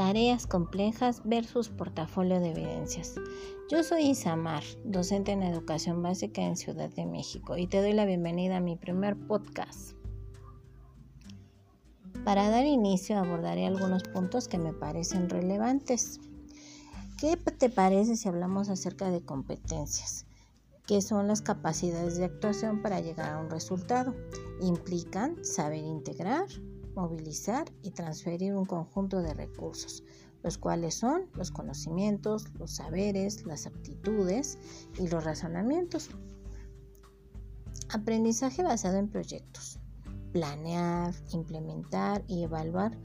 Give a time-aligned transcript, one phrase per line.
[0.00, 3.16] Tareas complejas versus portafolio de evidencias.
[3.70, 8.06] Yo soy Isamar, docente en educación básica en Ciudad de México y te doy la
[8.06, 9.92] bienvenida a mi primer podcast.
[12.24, 16.18] Para dar inicio abordaré algunos puntos que me parecen relevantes.
[17.18, 20.24] ¿Qué te parece si hablamos acerca de competencias?
[20.86, 24.16] ¿Qué son las capacidades de actuación para llegar a un resultado?
[24.62, 26.46] Implican saber integrar,
[26.94, 30.02] movilizar y transferir un conjunto de recursos,
[30.42, 34.58] los cuales son los conocimientos, los saberes, las aptitudes
[34.98, 36.10] y los razonamientos.
[37.88, 39.78] Aprendizaje basado en proyectos.
[40.32, 42.96] Planear, implementar y evaluar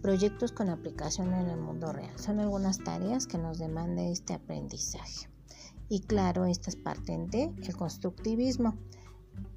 [0.00, 2.18] proyectos con aplicación en el mundo real.
[2.18, 5.28] Son algunas tareas que nos demanda este aprendizaje.
[5.88, 8.74] Y claro, estas parten de el constructivismo,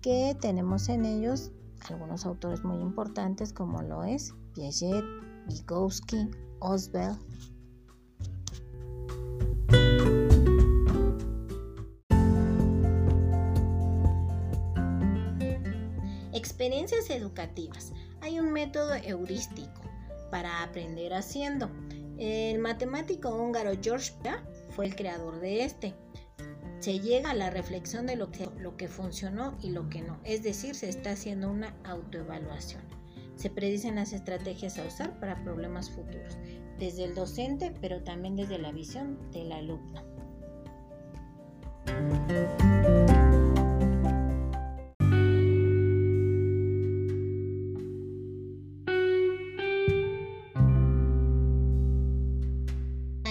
[0.02, 1.52] que tenemos en ellos
[1.90, 5.04] algunos autores muy importantes como lo es Piaget,
[5.48, 7.20] Vygotsky, Oswald.
[16.34, 17.94] Experiencias educativas.
[18.22, 19.82] Hay un método heurístico
[20.32, 21.70] para aprender haciendo.
[22.18, 24.14] El matemático húngaro George
[24.70, 25.94] fue el creador de este
[26.86, 30.20] se llega a la reflexión de lo que, lo que funcionó y lo que no.
[30.24, 32.84] Es decir, se está haciendo una autoevaluación.
[33.36, 36.38] Se predicen las estrategias a usar para problemas futuros,
[36.78, 40.04] desde el docente, pero también desde la visión del alumno.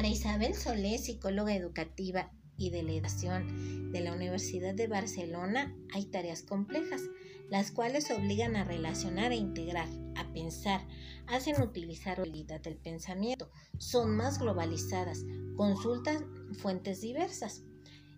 [0.08, 7.02] Isabel Solé, psicóloga educativa y delegación de la Universidad de Barcelona hay tareas complejas,
[7.50, 10.86] las cuales obligan a relacionar e integrar, a pensar,
[11.26, 15.24] hacen utilizar habilidad del pensamiento, son más globalizadas,
[15.56, 17.62] consultan fuentes diversas.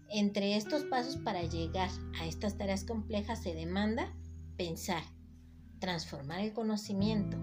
[0.09, 4.15] Entre estos pasos para llegar a estas tareas complejas se demanda
[4.57, 5.03] pensar,
[5.81, 7.37] transformar el conocimiento,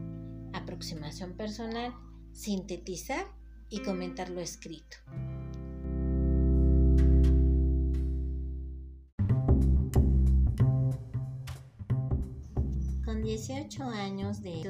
[0.53, 1.93] aproximación personal,
[2.31, 3.25] sintetizar
[3.69, 4.97] y comentar lo escrito.
[13.23, 14.63] Con 18 años de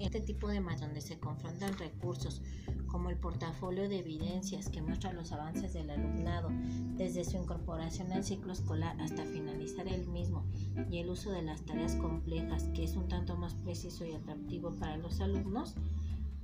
[0.00, 2.40] este tipo de más donde se confrontan recursos
[2.86, 6.48] como el portafolio de evidencias que muestra los avances del alumnado
[6.96, 10.46] desde su incorporación al ciclo escolar hasta finalizar el mismo
[10.90, 14.74] y el uso de las tareas complejas que es un tanto más preciso y atractivo
[14.76, 15.74] para los alumnos,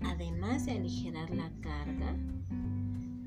[0.02, 2.14] además de aligerar la carga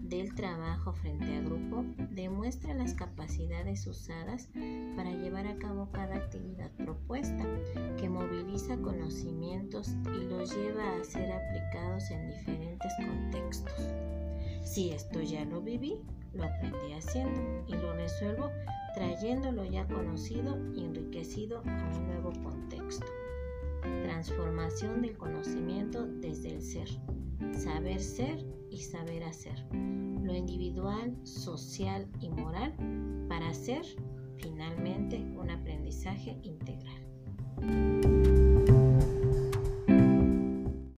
[0.09, 4.50] del trabajo frente a grupo demuestra las capacidades usadas
[4.96, 7.44] para llevar a cabo cada actividad propuesta,
[8.17, 13.73] moviliza conocimientos y los lleva a ser aplicados en diferentes contextos.
[14.63, 16.00] Si esto ya lo viví,
[16.33, 18.51] lo aprendí haciendo y lo resuelvo
[18.95, 23.06] trayendo lo ya conocido y enriquecido a un nuevo contexto.
[24.03, 26.89] Transformación del conocimiento desde el ser.
[27.53, 32.73] Saber ser y saber hacer lo individual, social y moral
[33.29, 33.83] para hacer
[34.38, 38.06] finalmente un aprendizaje integral.